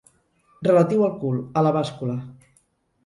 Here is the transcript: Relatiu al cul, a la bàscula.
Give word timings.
Relatiu 0.67 1.05
al 1.07 1.13
cul, 1.25 1.37
a 1.61 1.65
la 1.67 1.75
bàscula. 1.79 2.17